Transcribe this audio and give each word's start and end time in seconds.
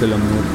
es 0.00 0.04
el 0.04 0.12
amor? 0.14 0.49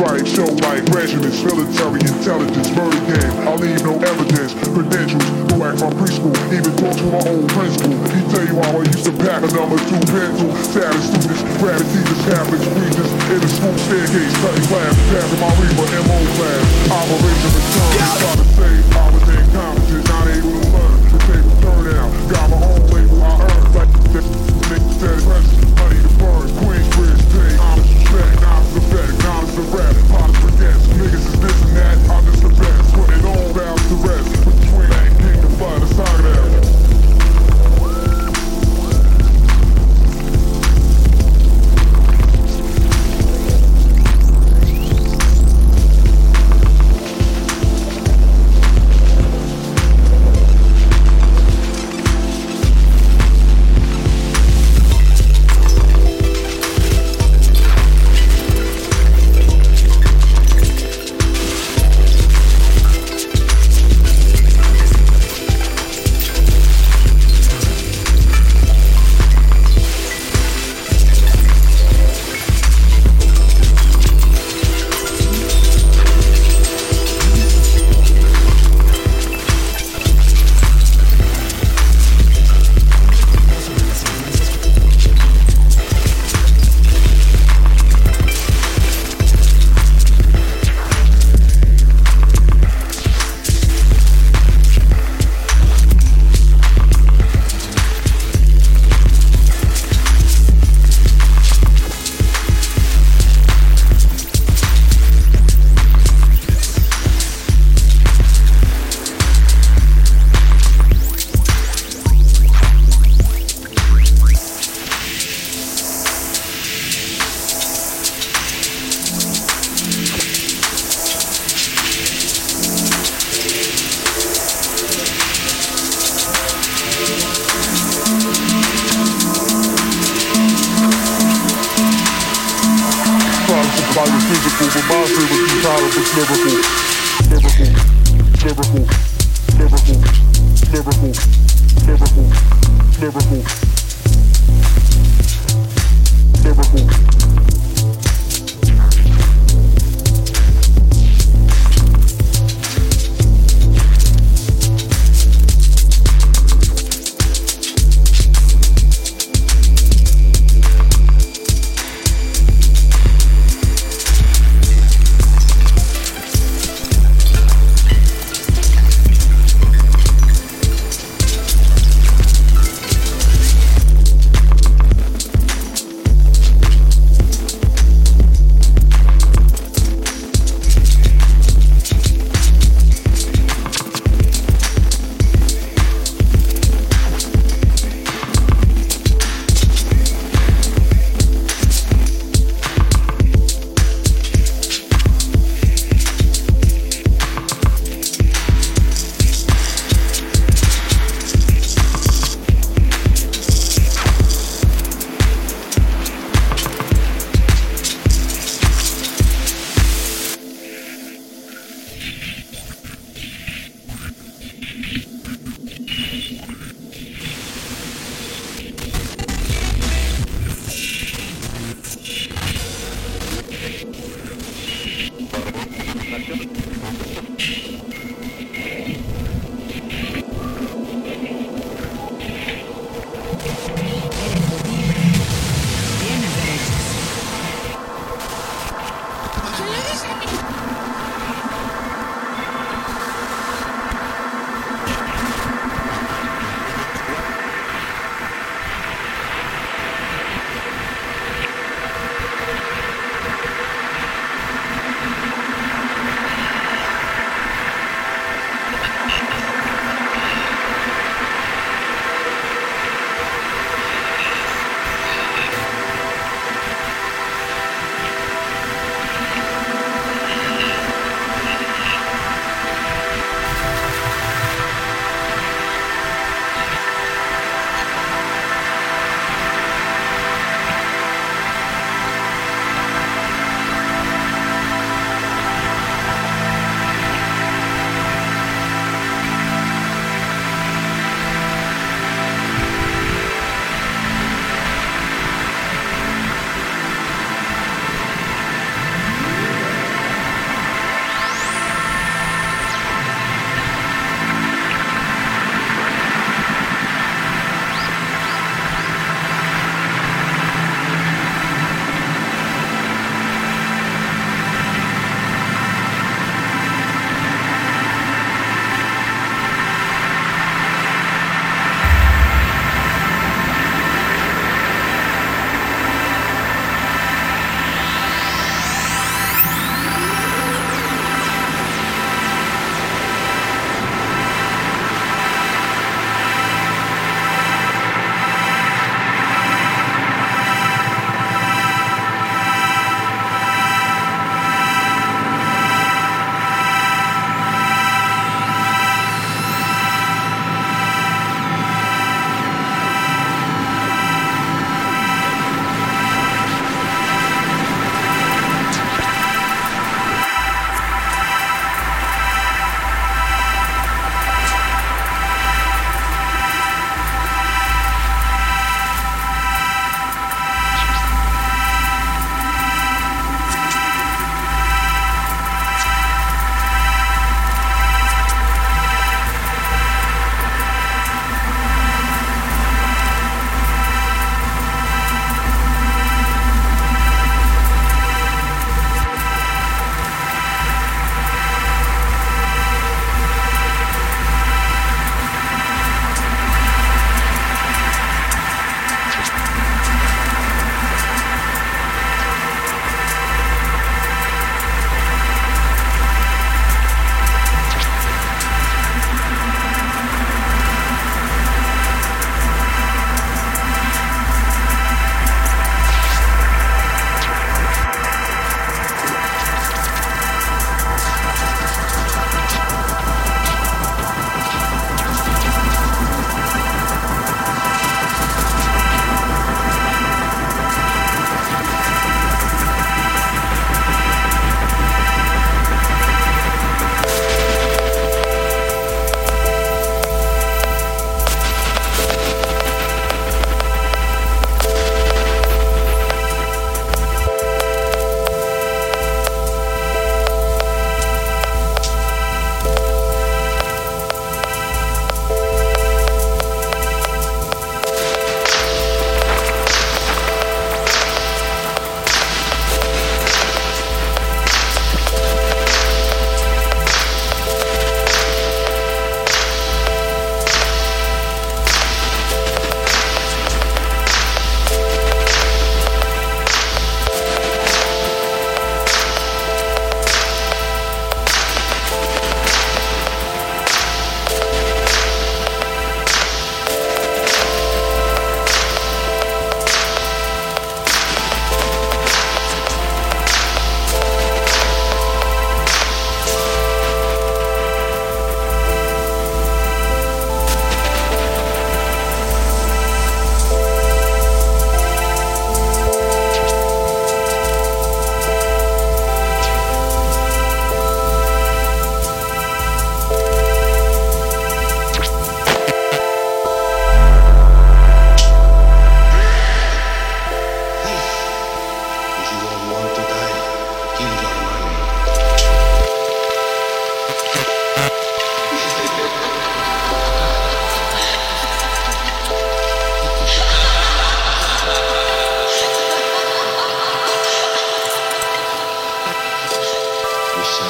Strike, 0.00 0.24
show 0.24 0.48
like 0.64 0.80
regiments, 0.96 1.44
military 1.44 2.00
intelligence, 2.00 2.72
murder 2.72 3.00
game. 3.04 3.32
I 3.44 3.52
leave 3.60 3.84
no 3.84 4.00
evidence, 4.00 4.56
credentials, 4.72 5.24
go 5.52 5.60
act 5.60 5.76
from 5.76 5.92
preschool, 6.00 6.32
even 6.48 6.72
talk 6.80 6.96
to 6.96 7.06
my 7.12 7.20
old 7.28 7.44
principal. 7.52 7.92
He 8.16 8.20
tell 8.32 8.44
you 8.48 8.56
how 8.64 8.80
I 8.80 8.82
used 8.88 9.04
to 9.04 9.12
pack 9.20 9.44
a 9.44 9.50
number 9.52 9.76
two 9.76 10.00
pencil, 10.08 10.48
status 10.72 11.04
students, 11.04 11.44
grabbing 11.60 11.84
teachers, 11.92 12.20
Catholics, 12.24 12.64
preachers, 12.72 13.10
in 13.28 13.40
the 13.44 13.50
school 13.52 13.76
staircase, 13.76 14.34
cutting 14.40 14.66
class, 14.72 14.94
passing 15.12 15.40
my 15.40 15.52
reaper, 15.60 15.84
MO 15.84 16.18
class, 16.32 16.64
operation 16.96 17.50
return, 17.52 17.92
try 18.00 18.34
to 18.40 18.46
save, 18.56 18.84
I 18.96 19.04
was 19.12 19.26
incompetent, 19.28 20.04
not 20.08 20.26
able 20.32 20.54
to 20.56 20.64
learn, 20.80 20.96
the 21.12 21.18
table 21.28 21.54
turn 21.60 21.84
out, 21.92 22.08
got 22.32 22.46
my 22.48 22.56
own 22.56 22.82
label, 22.88 23.20
I 23.20 23.36
earned, 23.36 23.74
like, 23.76 23.92
niggas 24.16 24.96
said, 24.96 25.20
money 25.28 25.69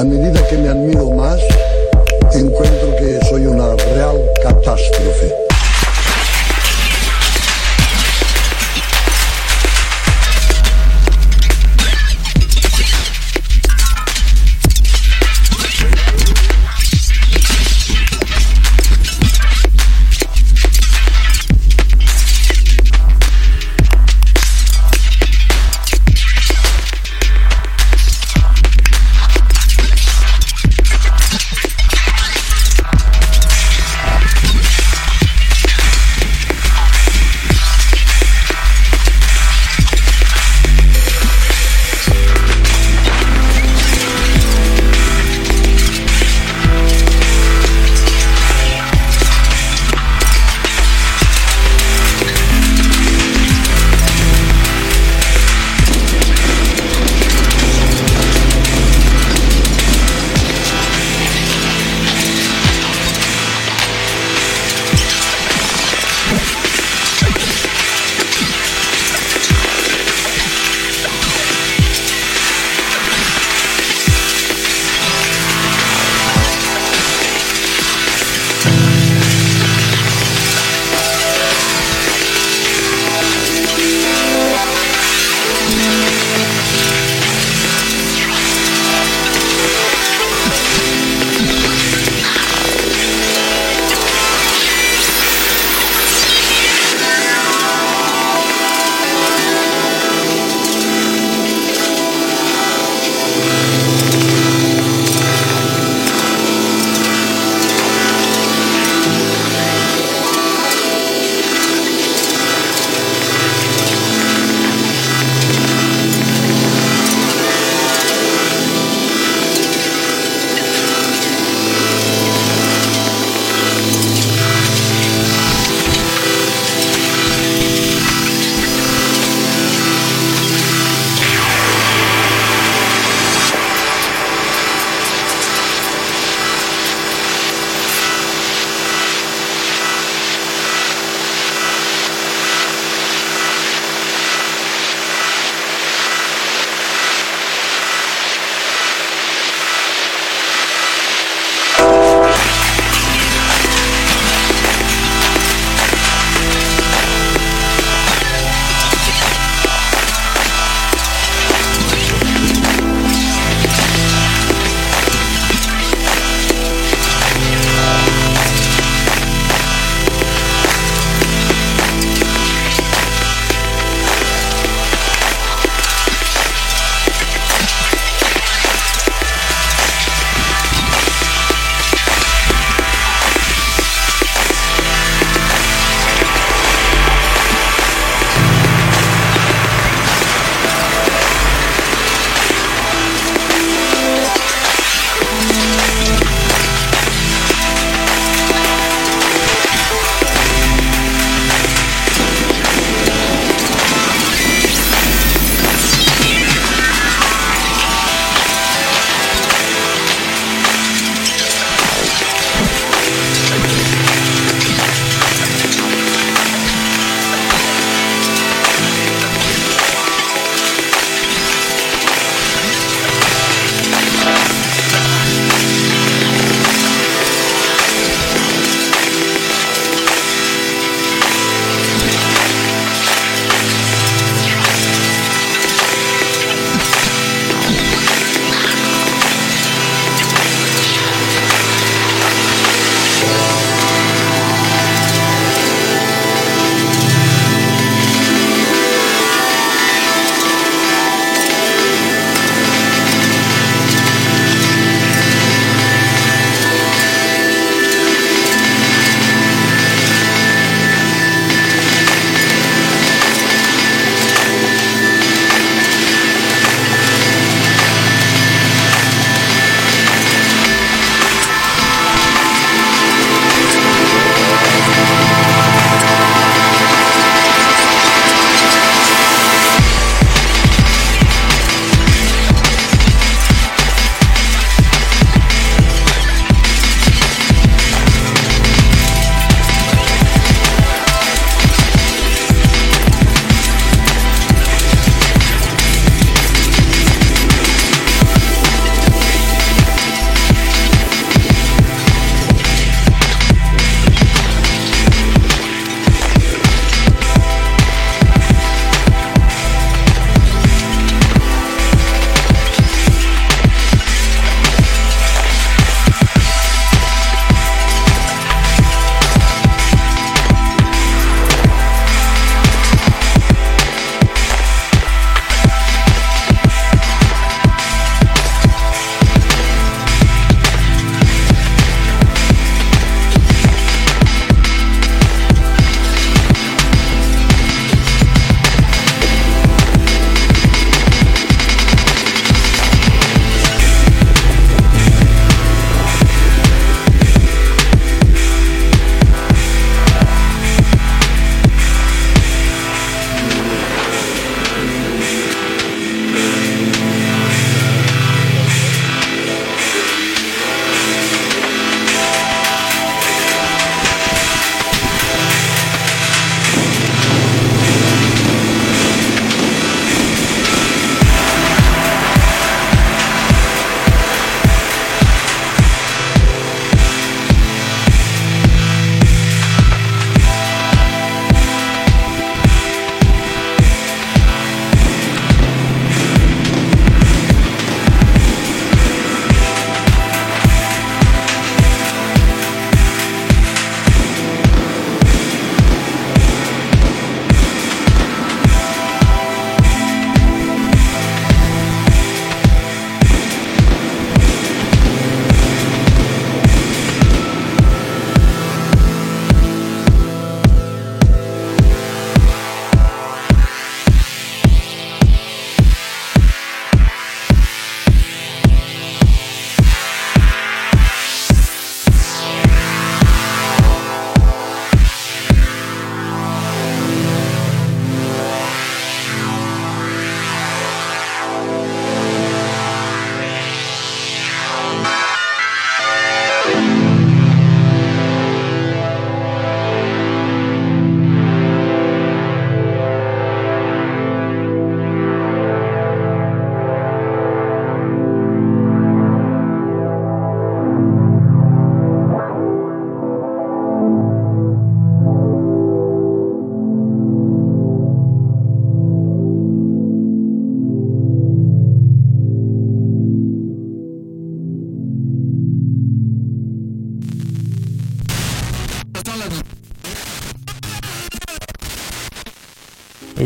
A 0.00 0.04
medida 0.04 0.42
que 0.48 0.56
me 0.56 0.70
admiro 0.70 1.10
más, 1.10 1.38
encuentro 2.32 2.96
que 2.96 3.20
soy 3.28 3.44
una 3.44 3.76
real 3.76 4.16
catástrofe. 4.42 5.39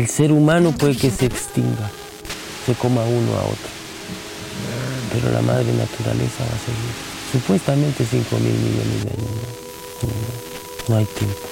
el 0.05 0.11
ser 0.11 0.31
humano 0.31 0.71
puede 0.71 0.95
que 0.95 1.09
se 1.09 1.25
extinga, 1.25 1.89
se 2.63 2.75
coma 2.75 3.03
uno 3.03 3.31
a 3.37 3.41
otro. 3.41 3.71
Pero 5.11 5.31
la 5.31 5.41
madre 5.41 5.73
naturaleza 5.73 6.43
va 6.45 6.53
a 6.53 6.61
seguir. 6.61 6.93
Supuestamente 7.31 8.05
5 8.05 8.37
mil 8.37 8.53
millones 8.53 9.03
de 9.03 9.09
años. 9.09 9.29
No, 10.89 10.97
hay 10.97 11.05
tiempo. 11.05 11.47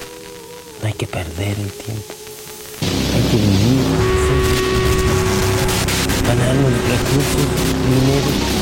No 0.82 0.88
hay 0.88 0.94
que 0.94 1.08
perder 1.08 1.58
el 1.60 1.72
tiempo. 1.72 2.14
Hay 3.16 3.24
que 3.32 3.38
vivir, 3.38 3.82
¿sí? 4.22 4.36
ganarnos 6.28 6.74
recursos, 6.74 7.48
dinero. 7.90 8.53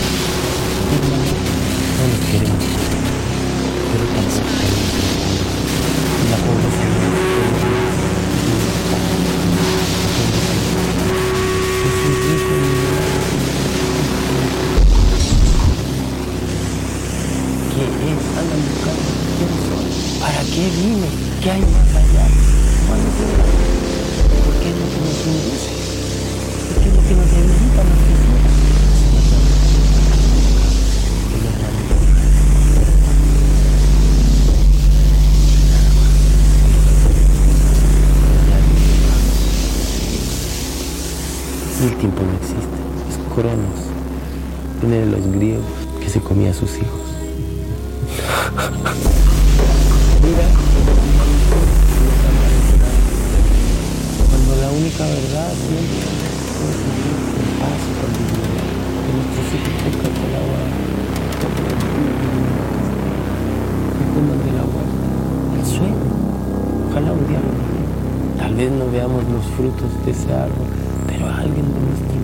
frutos 69.62 69.94
de 70.06 70.12
ese 70.12 70.34
árbol, 70.34 70.66
pero 71.06 71.30
alguien 71.30 71.62
de 71.62 71.80
nuestro 71.86 72.18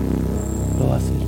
lo 0.78 0.88
va 0.90 0.94
a 0.94 0.98
hacer. 0.98 1.22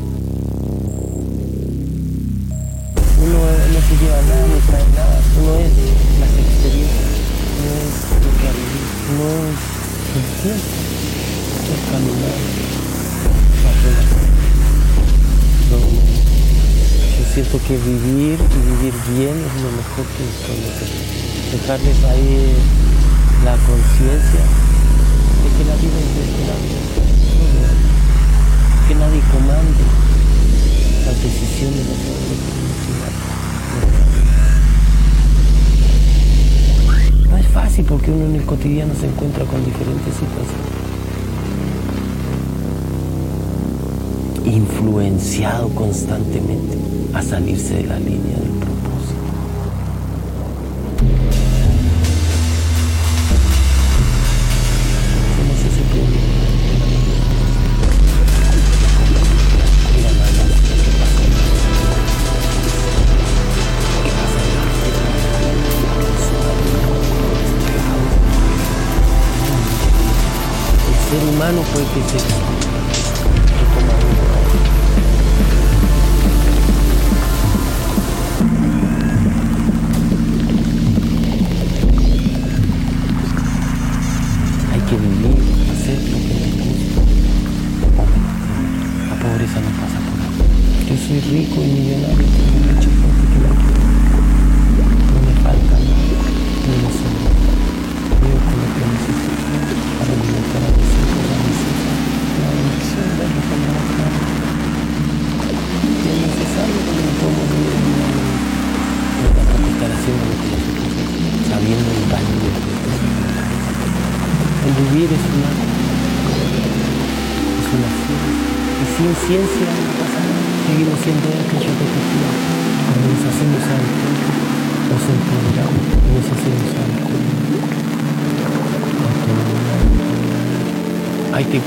Uno 3.23 3.39
no 3.39 3.79
se 3.87 3.95
lleva 3.95 4.19
nada, 4.27 4.45
no 4.51 4.59
trae 4.67 4.89
nada, 4.99 5.17
uno 5.39 5.55
es 5.55 5.71
las 6.19 6.35
experiencias, 6.35 7.15
no 7.63 7.71
es 7.79 7.95
lo 8.27 8.31
que 8.35 8.45
ha 8.51 8.55
vivido, 8.59 8.91
no 9.19 9.31
es 9.55 9.63
el 10.19 10.27
tiempo, 10.43 10.75
es 11.71 11.83
caminar 11.95 12.41
la 13.63 13.71
relación. 13.87 14.35
Yo 15.71 17.23
siento 17.35 17.57
que 17.69 17.75
vivir 17.79 18.35
y 18.35 18.61
vivir 18.67 18.95
bien 19.15 19.37
es 19.47 19.55
lo 19.63 19.71
mejor 19.79 20.05
que 20.19 20.27
podemos. 20.43 20.75
Dejarles 21.55 21.99
ahí 22.03 22.59
la 23.45 23.55
conciencia 23.63 24.43
de 25.43 25.49
que 25.57 25.65
la 25.65 25.77
vida 25.77 25.99
este 26.01 26.21
que 28.89 28.95
nadie 28.95 29.21
comande 29.33 29.85
las 31.07 31.17
decisiones 31.23 31.79
de 31.79 31.85
la 31.85 31.97
sociedad. 31.97 33.13
Este 36.93 37.29
no 37.31 37.37
es 37.37 37.47
fácil 37.47 37.85
porque 37.85 38.11
uno 38.11 38.27
en 38.27 38.37
el 38.37 38.45
cotidiano 38.45 38.93
se 38.95 39.07
encuentra 39.07 39.45
con 39.45 39.65
diferentes 39.65 40.13
situaciones, 40.15 40.71
influenciado 44.45 45.69
constantemente 45.71 46.77
a 47.15 47.23
salirse 47.23 47.75
de 47.75 47.85
la 47.85 47.99
línea 47.99 48.37
del 48.37 48.51
problema. 48.51 48.70
humano 71.41 71.63
puede 71.73 71.87
ser. 72.11 72.60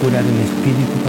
locura 0.04 0.22
del 0.22 0.40
espíritu. 0.42 1.03